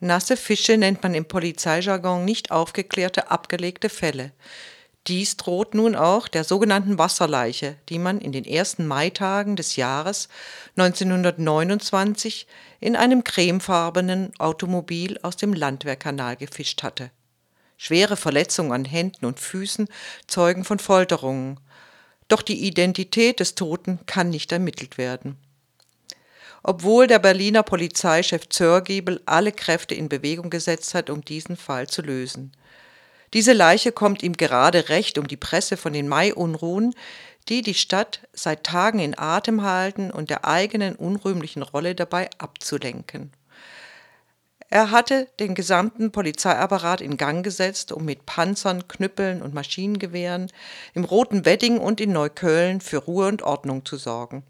[0.00, 4.32] Nasse Fische nennt man im Polizeijargon nicht aufgeklärte, abgelegte Fälle.
[5.08, 10.28] Dies droht nun auch der sogenannten Wasserleiche, die man in den ersten Maitagen des Jahres
[10.76, 12.46] 1929
[12.78, 17.10] in einem cremefarbenen Automobil aus dem Landwehrkanal gefischt hatte.
[17.76, 19.88] Schwere Verletzungen an Händen und Füßen
[20.28, 21.58] zeugen von Folterungen.
[22.28, 25.38] Doch die Identität des Toten kann nicht ermittelt werden
[26.68, 32.02] obwohl der Berliner Polizeichef Zörgiebel alle Kräfte in Bewegung gesetzt hat, um diesen Fall zu
[32.02, 32.52] lösen.
[33.32, 36.94] Diese Leiche kommt ihm gerade recht, um die Presse von den Mai-Unruhen,
[37.48, 43.32] die die Stadt seit Tagen in Atem halten und der eigenen unrühmlichen Rolle dabei abzulenken.
[44.68, 50.52] Er hatte den gesamten Polizeiapparat in Gang gesetzt, um mit Panzern, Knüppeln und Maschinengewehren
[50.92, 54.44] im Roten Wedding und in Neukölln für Ruhe und Ordnung zu sorgen.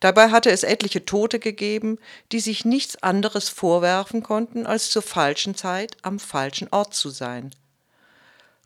[0.00, 1.98] Dabei hatte es etliche Tote gegeben,
[2.32, 7.50] die sich nichts anderes vorwerfen konnten, als zur falschen Zeit am falschen Ort zu sein.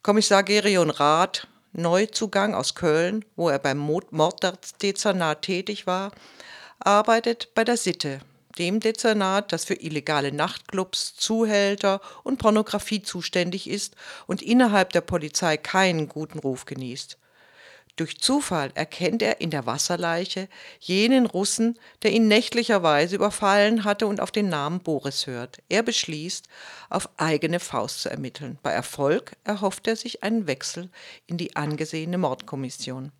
[0.03, 6.13] Kommissar Gerion Rath, Neuzugang aus Köln, wo er beim Morddezernat tätig war,
[6.79, 8.21] arbeitet bei der Sitte,
[8.59, 13.97] dem Dezernat, das für illegale Nachtclubs, Zuhälter und Pornografie zuständig ist
[14.29, 17.19] und innerhalb der Polizei keinen guten Ruf genießt.
[17.97, 20.49] Durch Zufall erkennt er in der Wasserleiche
[20.81, 25.59] jenen Russen, der ihn nächtlicherweise überfallen hatte und auf den Namen Boris hört.
[25.69, 26.49] Er beschließt,
[26.91, 28.59] auf eigene Faust zu ermitteln.
[28.65, 30.91] Bei Erfolg erhofft er sich einen Wechsel
[31.29, 33.13] in die angesehene Mordkommission.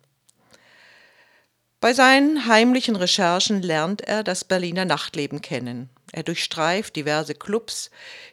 [1.79, 5.89] Bei seinen heimlichen Recherchen lernt er das Berliner Nachtleben kennen.
[6.11, 7.91] Er durchstreift diverse Clubs,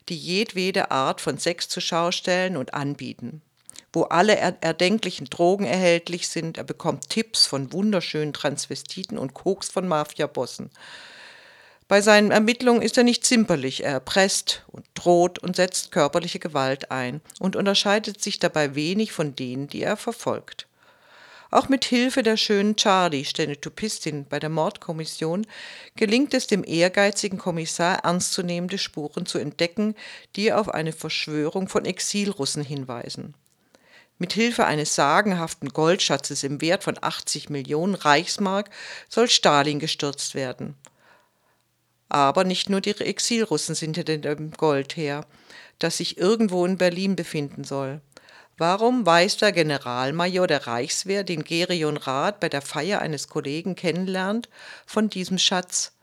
[0.08, 3.42] die jedwede Art von Sex zur Schau stellen und anbieten
[3.92, 6.58] wo alle erdenklichen Drogen erhältlich sind.
[6.58, 10.70] Er bekommt Tipps von wunderschönen Transvestiten und Koks von Mafiabossen.
[11.88, 16.90] Bei seinen Ermittlungen ist er nicht zimperlich, er erpresst und droht und setzt körperliche Gewalt
[16.90, 20.66] ein und unterscheidet sich dabei wenig von denen, die er verfolgt.
[21.50, 25.46] Auch mit Hilfe der schönen Charlie, Stenotypistin bei der Mordkommission,
[25.94, 29.94] gelingt es dem ehrgeizigen Kommissar, ernstzunehmende Spuren zu entdecken,
[30.34, 33.34] die auf eine Verschwörung von Exilrussen hinweisen.
[34.22, 38.70] Mit Hilfe eines sagenhaften Goldschatzes im Wert von 80 Millionen Reichsmark
[39.08, 40.76] soll Stalin gestürzt werden.
[42.08, 45.26] Aber nicht nur die Exilrussen sind hinter dem Gold her,
[45.80, 48.00] das sich irgendwo in Berlin befinden soll.
[48.58, 54.48] Warum weiß der Generalmajor der Reichswehr, den Gerion Rath bei der Feier eines Kollegen kennenlernt,
[54.86, 55.94] von diesem Schatz?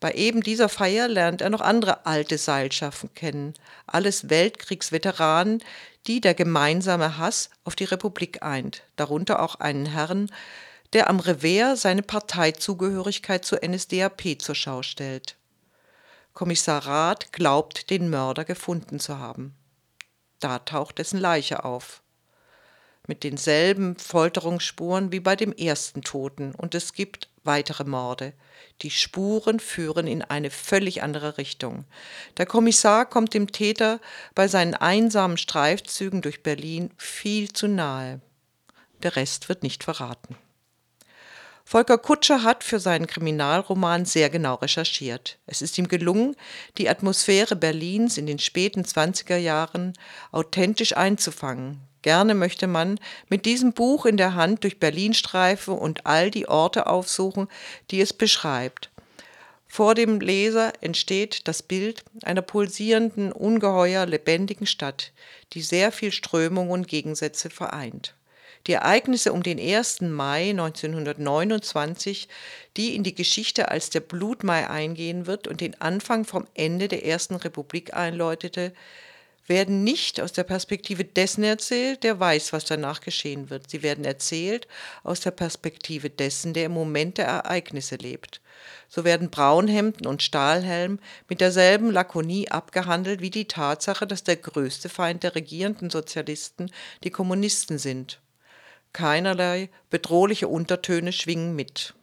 [0.00, 3.54] Bei eben dieser Feier lernt er noch andere alte Seilschaften kennen,
[3.86, 5.62] alles Weltkriegsveteranen,
[6.06, 10.30] die der gemeinsame Hass auf die Republik eint, darunter auch einen Herrn,
[10.92, 15.36] der am Revers seine Parteizugehörigkeit zur NSDAP zur Schau stellt.
[16.32, 19.54] Kommissar Rath glaubt, den Mörder gefunden zu haben.
[20.38, 22.00] Da taucht dessen Leiche auf.
[23.08, 28.34] Mit denselben Folterungsspuren wie bei dem ersten Toten, und es gibt weitere Morde.
[28.82, 31.86] Die Spuren führen in eine völlig andere Richtung.
[32.36, 33.98] Der Kommissar kommt dem Täter
[34.34, 38.20] bei seinen einsamen Streifzügen durch Berlin viel zu nahe.
[39.02, 40.36] Der Rest wird nicht verraten.
[41.64, 45.38] Volker Kutscher hat für seinen Kriminalroman sehr genau recherchiert.
[45.46, 46.36] Es ist ihm gelungen,
[46.76, 49.94] die Atmosphäre Berlins in den späten 20er Jahren
[50.30, 52.98] authentisch einzufangen, Gerne möchte man
[53.28, 57.48] mit diesem Buch in der Hand durch Berlin streifen und all die Orte aufsuchen,
[57.90, 58.88] die es beschreibt.
[59.66, 65.12] Vor dem Leser entsteht das Bild einer pulsierenden, ungeheuer lebendigen Stadt,
[65.52, 68.14] die sehr viel Strömung und Gegensätze vereint.
[68.66, 70.00] Die Ereignisse um den 1.
[70.00, 72.26] Mai 1929,
[72.78, 77.04] die in die Geschichte als der Blutmai eingehen wird und den Anfang vom Ende der
[77.04, 78.72] Ersten Republik einläutete,
[79.48, 83.70] werden nicht aus der Perspektive dessen erzählt, der weiß, was danach geschehen wird.
[83.70, 84.68] Sie werden erzählt
[85.02, 88.40] aus der Perspektive dessen, der im Moment der Ereignisse lebt.
[88.88, 90.98] So werden Braunhemden und Stahlhelm
[91.28, 96.70] mit derselben Lakonie abgehandelt wie die Tatsache, dass der größte Feind der regierenden Sozialisten
[97.04, 98.20] die Kommunisten sind.
[98.92, 101.94] Keinerlei bedrohliche Untertöne schwingen mit.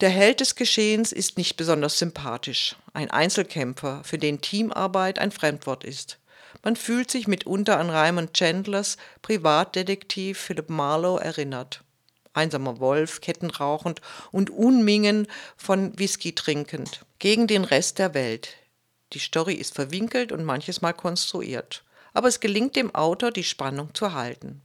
[0.00, 5.84] Der Held des Geschehens ist nicht besonders sympathisch, ein Einzelkämpfer, für den Teamarbeit ein Fremdwort
[5.84, 6.18] ist.
[6.62, 11.84] Man fühlt sich mitunter an Raymond Chandlers Privatdetektiv Philip Marlowe erinnert.
[12.32, 14.00] Einsamer Wolf, kettenrauchend
[14.32, 15.26] und Unmengen
[15.58, 17.04] von Whisky trinkend.
[17.18, 18.56] Gegen den Rest der Welt.
[19.12, 21.84] Die Story ist verwinkelt und manches Mal konstruiert.
[22.14, 24.62] Aber es gelingt dem Autor, die Spannung zu halten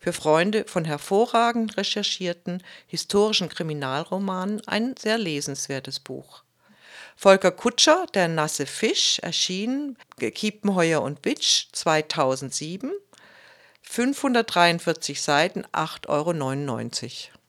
[0.00, 6.42] für Freunde von hervorragend recherchierten historischen Kriminalromanen ein sehr lesenswertes Buch.
[7.16, 12.90] Volker Kutscher, Der nasse Fisch, erschien Kiepenheuer und Witsch 2007.
[13.82, 16.08] 543 Seiten, 8,99
[17.28, 17.39] Euro.